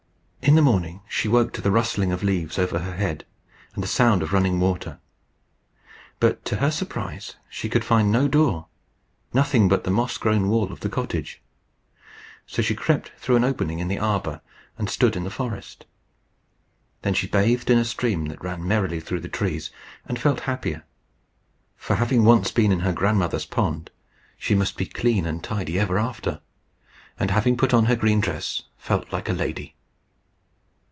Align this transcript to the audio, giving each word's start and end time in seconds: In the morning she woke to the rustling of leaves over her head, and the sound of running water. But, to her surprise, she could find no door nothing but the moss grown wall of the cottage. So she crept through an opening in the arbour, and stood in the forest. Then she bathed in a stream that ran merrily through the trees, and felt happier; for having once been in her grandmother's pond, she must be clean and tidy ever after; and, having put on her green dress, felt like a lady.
In 0.43 0.55
the 0.55 0.61
morning 0.63 1.01
she 1.07 1.27
woke 1.29 1.53
to 1.53 1.61
the 1.61 1.71
rustling 1.71 2.11
of 2.11 2.23
leaves 2.23 2.57
over 2.59 2.79
her 2.79 2.95
head, 2.95 3.25
and 3.75 3.81
the 3.83 3.87
sound 3.87 4.21
of 4.23 4.33
running 4.33 4.59
water. 4.59 4.99
But, 6.19 6.43
to 6.45 6.55
her 6.57 6.71
surprise, 6.71 7.35
she 7.47 7.69
could 7.69 7.85
find 7.85 8.11
no 8.11 8.27
door 8.27 8.65
nothing 9.33 9.69
but 9.69 9.83
the 9.83 9.91
moss 9.91 10.17
grown 10.17 10.49
wall 10.49 10.73
of 10.73 10.79
the 10.81 10.89
cottage. 10.89 11.41
So 12.47 12.61
she 12.63 12.75
crept 12.75 13.11
through 13.17 13.35
an 13.37 13.45
opening 13.45 13.79
in 13.79 13.87
the 13.87 13.99
arbour, 13.99 14.41
and 14.79 14.89
stood 14.89 15.15
in 15.15 15.23
the 15.23 15.29
forest. 15.29 15.85
Then 17.03 17.13
she 17.13 17.27
bathed 17.27 17.69
in 17.69 17.77
a 17.77 17.85
stream 17.85 18.25
that 18.25 18.43
ran 18.43 18.67
merrily 18.67 18.99
through 18.99 19.21
the 19.21 19.29
trees, 19.29 19.69
and 20.05 20.19
felt 20.19 20.41
happier; 20.41 20.83
for 21.77 21.95
having 21.95 22.25
once 22.25 22.51
been 22.51 22.71
in 22.73 22.79
her 22.79 22.93
grandmother's 22.93 23.45
pond, 23.45 23.89
she 24.37 24.55
must 24.55 24.75
be 24.75 24.87
clean 24.87 25.25
and 25.25 25.43
tidy 25.43 25.79
ever 25.79 25.97
after; 25.99 26.41
and, 27.17 27.31
having 27.31 27.55
put 27.55 27.75
on 27.75 27.85
her 27.85 27.95
green 27.95 28.19
dress, 28.19 28.63
felt 28.77 29.13
like 29.13 29.29
a 29.29 29.33
lady. 29.33 29.75